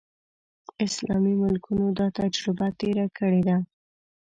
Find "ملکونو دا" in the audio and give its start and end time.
1.43-2.07